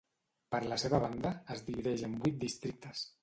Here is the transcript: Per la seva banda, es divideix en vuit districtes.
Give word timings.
Per 0.55 0.61
la 0.71 0.77
seva 0.83 0.99
banda, 1.03 1.33
es 1.57 1.63
divideix 1.69 2.05
en 2.09 2.17
vuit 2.25 2.43
districtes. 2.47 3.07